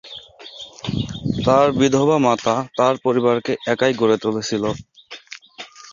[1.45, 4.63] তার বিধবা মাতা, তার পরিবারকে একাই গড়ে তুলেছিল।